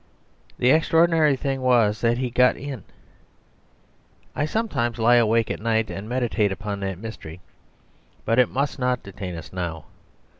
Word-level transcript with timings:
The 0.57 0.71
extraordinary 0.71 1.35
thing 1.35 1.61
was 1.61 2.01
that 2.01 2.17
he 2.17 2.31
got 2.31 2.57
in. 2.57 2.85
I 4.35 4.45
sometimes 4.45 4.97
lie 4.97 5.17
awake 5.17 5.51
at 5.51 5.59
night 5.61 5.91
and 5.91 6.09
meditate 6.09 6.51
upon 6.51 6.79
that 6.79 6.97
mystery; 6.97 7.39
but 8.25 8.39
it 8.39 8.49
must 8.49 8.79
not 8.79 9.03
detain 9.03 9.35
us 9.35 9.53
now. 9.53 9.85